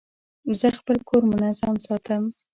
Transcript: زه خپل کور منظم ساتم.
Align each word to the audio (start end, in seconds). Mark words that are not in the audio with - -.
زه 0.59 0.67
خپل 0.79 0.97
کور 1.09 1.23
منظم 1.31 1.75
ساتم. 1.85 2.23